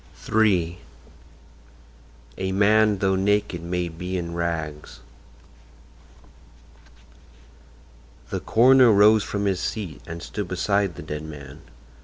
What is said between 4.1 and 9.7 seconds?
IN RAGS The coroner rose from his